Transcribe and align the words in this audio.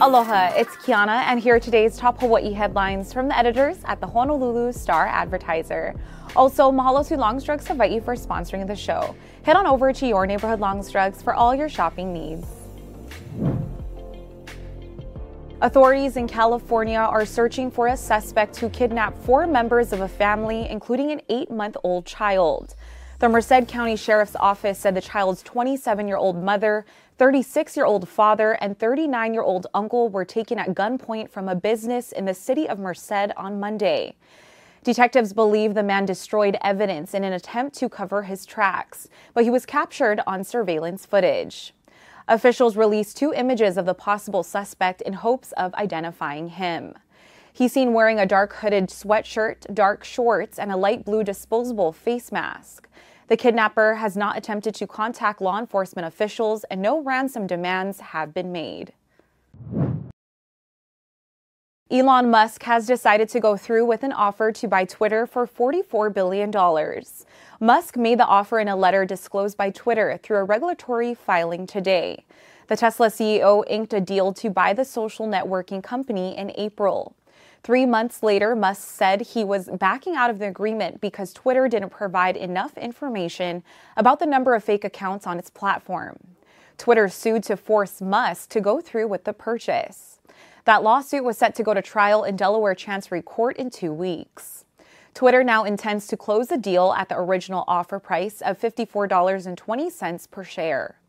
Aloha, 0.00 0.52
it's 0.54 0.76
Kiana, 0.76 1.22
and 1.26 1.40
here 1.40 1.56
are 1.56 1.60
today's 1.60 1.96
top 1.96 2.20
Hawaii 2.20 2.52
headlines 2.52 3.12
from 3.12 3.26
the 3.26 3.36
editors 3.36 3.78
at 3.84 4.00
the 4.00 4.06
Honolulu 4.06 4.72
Star 4.72 5.06
Advertiser. 5.06 5.94
Also, 6.36 6.70
mahalo 6.70 7.06
to 7.08 7.16
Longs 7.16 7.42
Drugs 7.42 7.66
Hawaii 7.66 7.98
for 7.98 8.14
sponsoring 8.14 8.66
the 8.66 8.76
show. 8.76 9.16
Head 9.42 9.56
on 9.56 9.66
over 9.66 9.92
to 9.92 10.06
your 10.06 10.24
neighborhood 10.24 10.60
Longs 10.60 10.90
Drugs 10.90 11.20
for 11.20 11.34
all 11.34 11.54
your 11.54 11.68
shopping 11.68 12.12
needs. 12.12 12.46
Authorities 15.60 16.16
in 16.16 16.28
California 16.28 16.98
are 16.98 17.26
searching 17.26 17.68
for 17.68 17.88
a 17.88 17.96
suspect 17.96 18.56
who 18.56 18.68
kidnapped 18.68 19.18
four 19.18 19.44
members 19.48 19.92
of 19.92 20.02
a 20.02 20.08
family, 20.08 20.68
including 20.70 21.10
an 21.10 21.20
eight 21.28 21.50
month 21.50 21.76
old 21.82 22.06
child. 22.06 22.76
The 23.20 23.28
Merced 23.28 23.66
County 23.66 23.96
Sheriff's 23.96 24.36
Office 24.36 24.78
said 24.78 24.94
the 24.94 25.00
child's 25.00 25.42
27 25.42 26.06
year 26.06 26.16
old 26.16 26.40
mother, 26.40 26.86
36 27.16 27.76
year 27.76 27.84
old 27.84 28.08
father, 28.08 28.52
and 28.60 28.78
39 28.78 29.34
year 29.34 29.42
old 29.42 29.66
uncle 29.74 30.08
were 30.08 30.24
taken 30.24 30.56
at 30.56 30.68
gunpoint 30.68 31.28
from 31.28 31.48
a 31.48 31.56
business 31.56 32.12
in 32.12 32.26
the 32.26 32.34
city 32.34 32.68
of 32.68 32.78
Merced 32.78 33.32
on 33.36 33.58
Monday. 33.58 34.14
Detectives 34.84 35.32
believe 35.32 35.74
the 35.74 35.82
man 35.82 36.06
destroyed 36.06 36.56
evidence 36.62 37.12
in 37.12 37.24
an 37.24 37.32
attempt 37.32 37.74
to 37.78 37.88
cover 37.88 38.22
his 38.22 38.46
tracks, 38.46 39.08
but 39.34 39.42
he 39.42 39.50
was 39.50 39.66
captured 39.66 40.20
on 40.24 40.44
surveillance 40.44 41.04
footage. 41.04 41.74
Officials 42.28 42.76
released 42.76 43.16
two 43.16 43.32
images 43.32 43.76
of 43.76 43.84
the 43.84 43.94
possible 43.94 44.44
suspect 44.44 45.00
in 45.00 45.14
hopes 45.14 45.50
of 45.56 45.74
identifying 45.74 46.50
him. 46.50 46.94
He's 47.52 47.72
seen 47.72 47.92
wearing 47.92 48.20
a 48.20 48.26
dark 48.26 48.52
hooded 48.52 48.90
sweatshirt, 48.90 49.74
dark 49.74 50.04
shorts, 50.04 50.60
and 50.60 50.70
a 50.70 50.76
light 50.76 51.04
blue 51.04 51.24
disposable 51.24 51.90
face 51.90 52.30
mask. 52.30 52.87
The 53.28 53.36
kidnapper 53.36 53.96
has 53.96 54.16
not 54.16 54.38
attempted 54.38 54.74
to 54.76 54.86
contact 54.86 55.42
law 55.42 55.58
enforcement 55.58 56.06
officials, 56.06 56.64
and 56.64 56.80
no 56.80 57.00
ransom 57.00 57.46
demands 57.46 58.00
have 58.00 58.32
been 58.32 58.52
made. 58.52 58.94
Elon 61.90 62.30
Musk 62.30 62.62
has 62.64 62.86
decided 62.86 63.28
to 63.30 63.40
go 63.40 63.56
through 63.56 63.84
with 63.84 64.02
an 64.02 64.12
offer 64.12 64.50
to 64.52 64.68
buy 64.68 64.84
Twitter 64.86 65.26
for 65.26 65.46
$44 65.46 66.12
billion. 66.12 66.50
Musk 67.60 67.96
made 67.96 68.18
the 68.18 68.26
offer 68.26 68.58
in 68.58 68.68
a 68.68 68.76
letter 68.76 69.04
disclosed 69.04 69.56
by 69.56 69.70
Twitter 69.70 70.18
through 70.22 70.38
a 70.38 70.44
regulatory 70.44 71.14
filing 71.14 71.66
today. 71.66 72.24
The 72.68 72.76
Tesla 72.76 73.08
CEO 73.08 73.64
inked 73.68 73.94
a 73.94 74.00
deal 74.00 74.32
to 74.34 74.50
buy 74.50 74.72
the 74.72 74.84
social 74.84 75.26
networking 75.26 75.82
company 75.82 76.36
in 76.36 76.52
April. 76.56 77.14
Three 77.62 77.86
months 77.86 78.22
later, 78.22 78.54
Musk 78.54 78.88
said 78.88 79.20
he 79.20 79.44
was 79.44 79.68
backing 79.68 80.16
out 80.16 80.30
of 80.30 80.38
the 80.38 80.46
agreement 80.46 81.00
because 81.00 81.32
Twitter 81.32 81.68
didn't 81.68 81.90
provide 81.90 82.36
enough 82.36 82.76
information 82.78 83.62
about 83.96 84.20
the 84.20 84.26
number 84.26 84.54
of 84.54 84.64
fake 84.64 84.84
accounts 84.84 85.26
on 85.26 85.38
its 85.38 85.50
platform. 85.50 86.18
Twitter 86.78 87.08
sued 87.08 87.42
to 87.44 87.56
force 87.56 88.00
Musk 88.00 88.50
to 88.50 88.60
go 88.60 88.80
through 88.80 89.08
with 89.08 89.24
the 89.24 89.32
purchase. 89.32 90.20
That 90.64 90.82
lawsuit 90.82 91.24
was 91.24 91.36
set 91.36 91.54
to 91.56 91.62
go 91.62 91.74
to 91.74 91.82
trial 91.82 92.24
in 92.24 92.36
Delaware 92.36 92.74
Chancery 92.74 93.22
Court 93.22 93.56
in 93.56 93.70
two 93.70 93.92
weeks. 93.92 94.64
Twitter 95.14 95.42
now 95.42 95.64
intends 95.64 96.06
to 96.06 96.16
close 96.16 96.48
the 96.48 96.56
deal 96.56 96.94
at 96.96 97.08
the 97.08 97.18
original 97.18 97.64
offer 97.66 97.98
price 97.98 98.40
of 98.40 98.60
$54.20 98.60 100.30
per 100.30 100.44
share. 100.44 101.00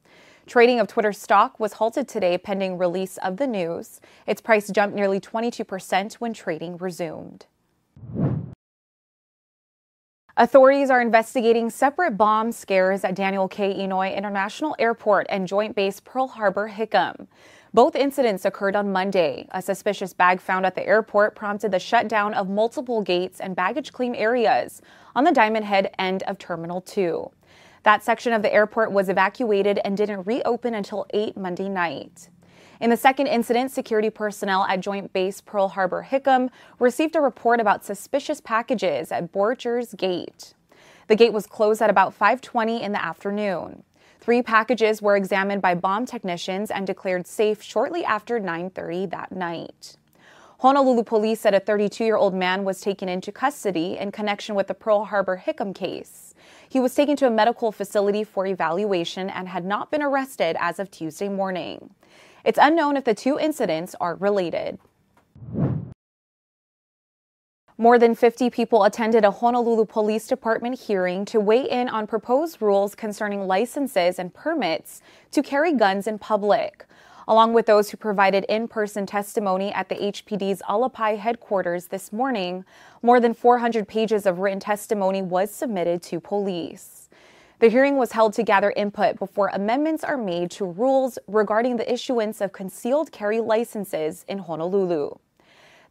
Trading 0.49 0.79
of 0.79 0.87
Twitter 0.87 1.13
stock 1.13 1.59
was 1.59 1.73
halted 1.73 2.07
today 2.07 2.35
pending 2.35 2.79
release 2.79 3.17
of 3.17 3.37
the 3.37 3.45
news. 3.45 4.01
Its 4.25 4.41
price 4.41 4.67
jumped 4.71 4.95
nearly 4.95 5.19
22% 5.19 6.13
when 6.15 6.33
trading 6.33 6.75
resumed. 6.77 7.45
Authorities 10.35 10.89
are 10.89 11.01
investigating 11.01 11.69
separate 11.69 12.17
bomb 12.17 12.51
scares 12.51 13.03
at 13.03 13.13
Daniel 13.13 13.47
K. 13.47 13.75
Inouye 13.75 14.17
International 14.17 14.75
Airport 14.79 15.27
and 15.29 15.47
Joint 15.47 15.75
Base 15.75 15.99
Pearl 15.99 16.29
Harbor 16.29 16.67
Hickam. 16.69 17.27
Both 17.71 17.95
incidents 17.95 18.43
occurred 18.43 18.75
on 18.75 18.91
Monday. 18.91 19.47
A 19.51 19.61
suspicious 19.61 20.13
bag 20.13 20.41
found 20.41 20.65
at 20.65 20.73
the 20.73 20.87
airport 20.87 21.35
prompted 21.35 21.71
the 21.71 21.77
shutdown 21.77 22.33
of 22.33 22.49
multiple 22.49 23.03
gates 23.03 23.39
and 23.39 23.55
baggage 23.55 23.93
claim 23.93 24.15
areas 24.15 24.81
on 25.15 25.25
the 25.25 25.31
Diamond 25.31 25.65
Head 25.65 25.93
end 25.99 26.23
of 26.23 26.39
Terminal 26.39 26.81
2. 26.81 27.29
That 27.83 28.03
section 28.03 28.33
of 28.33 28.41
the 28.41 28.53
airport 28.53 28.91
was 28.91 29.09
evacuated 29.09 29.79
and 29.83 29.95
didn't 29.95 30.27
reopen 30.27 30.73
until 30.73 31.05
8 31.13 31.37
Monday 31.37 31.69
night. 31.69 32.29
In 32.79 32.89
the 32.89 32.97
second 32.97 33.27
incident, 33.27 33.71
security 33.71 34.09
personnel 34.09 34.63
at 34.63 34.79
Joint 34.79 35.11
Base 35.11 35.41
Pearl 35.41 35.69
Harbor 35.69 36.07
Hickam 36.09 36.49
received 36.79 37.15
a 37.15 37.21
report 37.21 37.59
about 37.59 37.83
suspicious 37.83 38.39
packages 38.39 39.11
at 39.11 39.33
Borchers 39.33 39.95
Gate. 39.97 40.53
The 41.07 41.15
gate 41.15 41.33
was 41.33 41.45
closed 41.45 41.81
at 41.81 41.89
about 41.89 42.13
5:20 42.13 42.81
in 42.81 42.93
the 42.93 43.03
afternoon. 43.03 43.83
Three 44.21 44.41
packages 44.41 45.01
were 45.01 45.15
examined 45.15 45.61
by 45.61 45.75
bomb 45.75 46.05
technicians 46.05 46.71
and 46.71 46.85
declared 46.87 47.27
safe 47.27 47.61
shortly 47.61 48.05
after 48.05 48.39
9:30 48.39 49.05
that 49.07 49.31
night. 49.31 49.97
Honolulu 50.59 51.03
police 51.03 51.39
said 51.39 51.53
a 51.53 51.61
32-year-old 51.61 52.33
man 52.33 52.65
was 52.65 52.81
taken 52.81 53.07
into 53.07 53.31
custody 53.31 53.97
in 53.97 54.11
connection 54.11 54.55
with 54.55 54.67
the 54.67 54.73
Pearl 54.73 55.05
Harbor 55.05 55.41
Hickam 55.45 55.73
case. 55.73 56.33
He 56.67 56.81
was 56.81 56.93
taken 56.93 57.15
to 57.15 57.27
a 57.27 57.31
medical 57.31 57.71
facility 57.71 58.25
for 58.25 58.45
evaluation 58.45 59.29
and 59.29 59.47
had 59.47 59.63
not 59.63 59.89
been 59.89 60.01
arrested 60.01 60.57
as 60.59 60.77
of 60.77 60.91
Tuesday 60.91 61.29
morning. 61.29 61.91
It's 62.43 62.59
unknown 62.61 62.97
if 62.97 63.05
the 63.05 63.13
two 63.13 63.39
incidents 63.39 63.95
are 64.01 64.15
related. 64.15 64.79
More 67.77 67.97
than 67.97 68.13
50 68.13 68.49
people 68.49 68.83
attended 68.83 69.23
a 69.23 69.31
Honolulu 69.31 69.85
Police 69.85 70.27
Department 70.27 70.77
hearing 70.77 71.23
to 71.23 71.39
weigh 71.39 71.69
in 71.69 71.87
on 71.87 72.05
proposed 72.05 72.61
rules 72.61 72.95
concerning 72.95 73.47
licenses 73.47 74.19
and 74.19 74.33
permits 74.33 75.01
to 75.31 75.41
carry 75.41 75.71
guns 75.71 76.05
in 76.05 76.19
public 76.19 76.85
along 77.29 77.53
with 77.53 77.67
those 77.67 77.91
who 77.91 77.97
provided 77.97 78.43
in 78.49 78.67
person 78.67 79.05
testimony 79.05 79.71
at 79.71 79.87
the 79.87 79.95
HPD's 79.95 80.63
Alapai 80.67 81.15
headquarters 81.15 81.85
this 81.85 82.11
morning. 82.11 82.65
More 83.03 83.19
than 83.19 83.35
400 83.35 83.87
pages 83.87 84.25
of 84.25 84.39
written 84.39 84.59
testimony 84.59 85.21
was 85.21 85.51
submitted 85.51 86.01
to 86.03 86.19
police. 86.19 87.07
The 87.59 87.69
hearing 87.69 87.97
was 87.97 88.13
held 88.13 88.33
to 88.33 88.43
gather 88.43 88.71
input 88.71 89.19
before 89.19 89.51
amendments 89.53 90.03
are 90.03 90.17
made 90.17 90.49
to 90.51 90.65
rules 90.65 91.19
regarding 91.27 91.77
the 91.77 91.93
issuance 91.93 92.41
of 92.41 92.51
concealed 92.51 93.11
carry 93.11 93.39
licenses 93.39 94.25
in 94.27 94.39
Honolulu. 94.39 95.11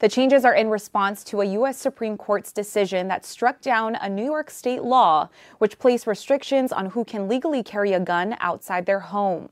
The 0.00 0.08
changes 0.08 0.44
are 0.44 0.54
in 0.54 0.68
response 0.70 1.22
to 1.24 1.40
a 1.40 1.44
U.S. 1.44 1.78
Supreme 1.78 2.16
Court's 2.16 2.50
decision 2.50 3.06
that 3.08 3.24
struck 3.24 3.60
down 3.60 3.94
a 3.94 4.08
New 4.08 4.24
York 4.24 4.50
state 4.50 4.82
law 4.82 5.28
which 5.58 5.78
placed 5.78 6.08
restrictions 6.08 6.72
on 6.72 6.86
who 6.86 7.04
can 7.04 7.28
legally 7.28 7.62
carry 7.62 7.92
a 7.92 8.00
gun 8.00 8.36
outside 8.40 8.86
their 8.86 9.00
home. 9.00 9.50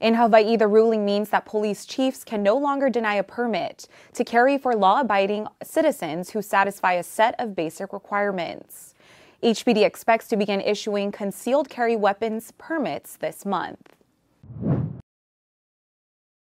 In 0.00 0.14
Hawaii, 0.14 0.56
the 0.56 0.68
ruling 0.68 1.04
means 1.04 1.30
that 1.30 1.44
police 1.44 1.84
chiefs 1.84 2.22
can 2.22 2.40
no 2.40 2.56
longer 2.56 2.88
deny 2.88 3.14
a 3.14 3.24
permit 3.24 3.88
to 4.12 4.24
carry 4.24 4.56
for 4.56 4.76
law 4.76 5.00
abiding 5.00 5.48
citizens 5.62 6.30
who 6.30 6.40
satisfy 6.40 6.92
a 6.92 7.02
set 7.02 7.34
of 7.40 7.56
basic 7.56 7.92
requirements. 7.92 8.94
HPD 9.42 9.84
expects 9.84 10.28
to 10.28 10.36
begin 10.36 10.60
issuing 10.60 11.10
concealed 11.10 11.68
carry 11.68 11.96
weapons 11.96 12.52
permits 12.58 13.16
this 13.16 13.44
month. 13.44 13.96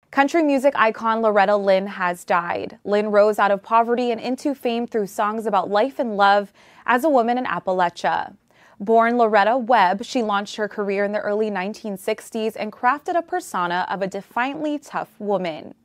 Country 0.10 0.42
music 0.42 0.74
icon 0.76 1.22
Loretta 1.22 1.56
Lynn 1.56 1.88
has 1.88 2.24
died. 2.24 2.80
Lynn 2.84 3.12
rose 3.12 3.38
out 3.38 3.52
of 3.52 3.62
poverty 3.62 4.12
and 4.12 4.22
into 4.22 4.56
fame 4.56 4.88
through 4.88 5.08
songs 5.08 5.46
about 5.46 5.70
life 5.70 6.00
and 6.00 6.18
love 6.18 6.52
as 6.86 7.04
a 7.04 7.10
woman 7.10 7.38
in 7.38 7.46
Appalachia. 7.46 8.36
Born 8.80 9.18
Loretta 9.18 9.58
Webb, 9.58 10.04
she 10.04 10.22
launched 10.22 10.58
her 10.58 10.68
career 10.68 11.06
in 11.06 11.14
the 11.14 11.22
early 11.22 11.50
1960s 11.50 12.58
and 12.60 12.74
crafted 12.74 13.16
a 13.16 13.22
persona 13.22 13.88
of 13.90 14.02
a 14.02 14.08
defiantly 14.08 14.78
tough 14.78 15.10
woman. 15.18 15.76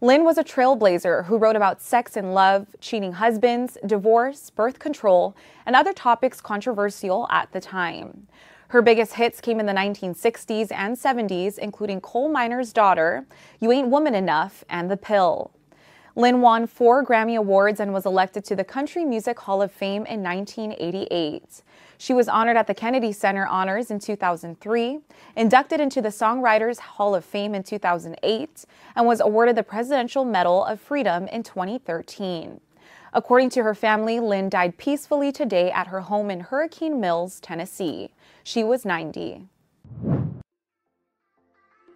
Lynn 0.00 0.24
was 0.24 0.38
a 0.38 0.44
trailblazer 0.44 1.26
who 1.26 1.36
wrote 1.36 1.56
about 1.56 1.82
sex 1.82 2.16
and 2.16 2.32
love, 2.32 2.68
cheating 2.80 3.12
husbands, 3.12 3.76
divorce, 3.84 4.48
birth 4.48 4.78
control, 4.78 5.36
and 5.66 5.76
other 5.76 5.92
topics 5.92 6.40
controversial 6.40 7.26
at 7.30 7.52
the 7.52 7.60
time. 7.60 8.26
Her 8.68 8.80
biggest 8.80 9.14
hits 9.14 9.42
came 9.42 9.60
in 9.60 9.66
the 9.66 9.74
1960s 9.74 10.72
and 10.72 10.96
70s, 10.96 11.58
including 11.58 12.00
Coal 12.00 12.30
Miner's 12.30 12.72
Daughter, 12.72 13.26
You 13.58 13.70
Ain't 13.72 13.88
Woman 13.88 14.14
Enough, 14.14 14.64
and 14.70 14.90
The 14.90 14.96
Pill. 14.96 15.50
Lynn 16.20 16.42
won 16.42 16.66
four 16.66 17.02
Grammy 17.02 17.38
Awards 17.38 17.80
and 17.80 17.94
was 17.94 18.04
elected 18.04 18.44
to 18.44 18.54
the 18.54 18.62
Country 18.62 19.06
Music 19.06 19.38
Hall 19.38 19.62
of 19.62 19.72
Fame 19.72 20.04
in 20.04 20.22
1988. 20.22 21.62
She 21.96 22.12
was 22.12 22.28
honored 22.28 22.58
at 22.58 22.66
the 22.66 22.74
Kennedy 22.74 23.10
Center 23.10 23.46
Honors 23.46 23.90
in 23.90 24.00
2003, 24.00 24.98
inducted 25.34 25.80
into 25.80 26.02
the 26.02 26.10
Songwriters 26.10 26.78
Hall 26.78 27.14
of 27.14 27.24
Fame 27.24 27.54
in 27.54 27.62
2008, 27.62 28.66
and 28.94 29.06
was 29.06 29.20
awarded 29.20 29.56
the 29.56 29.62
Presidential 29.62 30.26
Medal 30.26 30.62
of 30.62 30.78
Freedom 30.78 31.26
in 31.28 31.42
2013. 31.42 32.60
According 33.14 33.48
to 33.50 33.62
her 33.62 33.74
family, 33.74 34.20
Lynn 34.20 34.50
died 34.50 34.76
peacefully 34.76 35.32
today 35.32 35.70
at 35.70 35.86
her 35.86 36.00
home 36.00 36.30
in 36.30 36.40
Hurricane 36.40 37.00
Mills, 37.00 37.40
Tennessee. 37.40 38.10
She 38.44 38.62
was 38.62 38.84
90. 38.84 39.46